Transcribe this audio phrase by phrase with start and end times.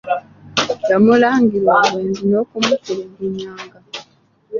[0.89, 3.77] Yamulangira obwenzi n'okumutulugunyanga.